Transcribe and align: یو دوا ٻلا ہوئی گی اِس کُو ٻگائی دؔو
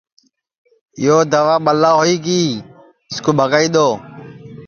یو 1.05 1.17
دوا 1.33 1.55
ٻلا 1.65 1.91
ہوئی 1.99 2.15
گی 2.25 2.43
اِس 3.09 3.17
کُو 3.23 3.29
ٻگائی 3.39 3.67
دؔو 3.73 3.89